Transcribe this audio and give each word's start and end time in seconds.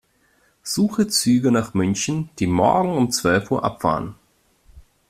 Suche 0.63 1.05
Züge 1.07 1.51
nach 1.51 1.75
München, 1.75 2.31
die 2.39 2.47
morgen 2.47 2.97
um 2.97 3.11
zwölf 3.11 3.51
Uhr 3.51 3.63
abfahren. 3.63 4.15